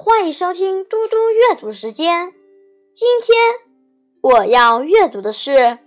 [0.00, 2.32] 欢迎收听嘟嘟阅读时间。
[2.94, 3.36] 今天
[4.20, 5.50] 我要阅读的是《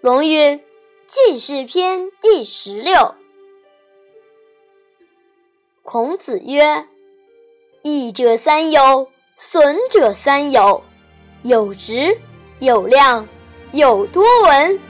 [0.00, 0.38] 论语·
[1.06, 3.14] 记事篇》第十六。
[5.82, 6.86] 孔子曰
[7.84, 10.82] ：“益者三友，损者三友。
[11.42, 12.16] 有直，
[12.60, 13.28] 有量，
[13.72, 14.80] 有多闻，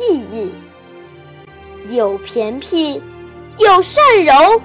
[0.00, 0.52] 益矣。
[1.94, 3.00] 有偏僻，
[3.58, 4.60] 有善柔，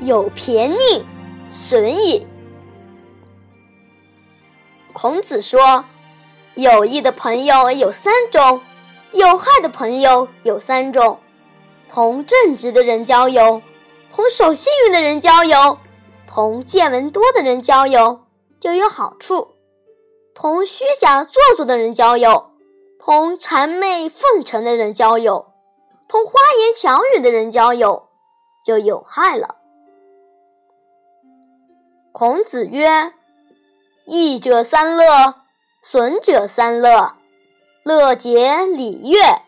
[0.00, 1.04] 有偏佞，
[1.48, 2.26] 损矣。”
[4.98, 5.84] 孔子说
[6.56, 8.62] ：“有益的朋友有三种，
[9.12, 11.18] 有害的朋友有三种。
[11.86, 13.60] 同正直的人交友，
[14.10, 15.76] 同守信用的人交友，
[16.26, 18.24] 同见闻多的人交友
[18.58, 19.48] 就有好处；
[20.34, 22.52] 同虚假做作的人交友，
[22.98, 25.52] 同谄媚奉承的人交友，
[26.08, 28.08] 同花言巧语的人交友
[28.64, 29.56] 就有害了。”
[32.12, 33.12] 孔子曰。
[34.06, 35.34] 益者三乐，
[35.82, 37.14] 损者三乐。
[37.82, 39.42] 乐结礼乐，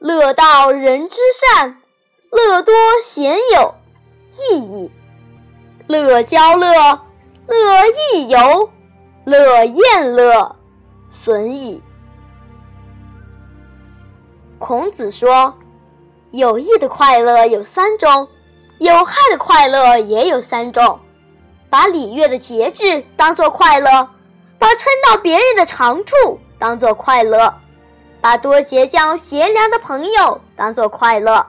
[0.00, 1.80] 乐道人之善，
[2.32, 3.74] 乐多贤友，
[4.32, 4.90] 益矣。
[5.86, 6.68] 乐交乐，
[7.46, 8.70] 乐亦游，
[9.24, 10.56] 乐宴乐，
[11.08, 11.80] 损矣。
[14.58, 15.54] 孔子说
[16.32, 18.28] ：“有益的快乐有三种，
[18.78, 20.98] 有害的快乐也有三种。”
[21.70, 24.10] 把礼乐的节制当做快乐，
[24.58, 27.54] 把称道别人的长处当做快乐，
[28.20, 31.46] 把多结交贤良的朋友当做快乐，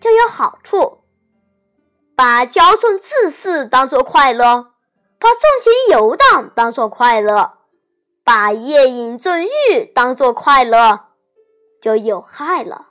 [0.00, 0.98] 就有好处；
[2.16, 4.72] 把骄纵自私当做快乐，
[5.18, 7.58] 把纵情游荡当做快乐，
[8.24, 11.06] 把夜饮纵欲当做快乐，
[11.80, 12.88] 就有害了。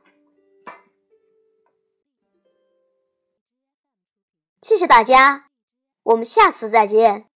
[4.62, 5.51] 谢谢大家。
[6.04, 7.31] 我们下次再见。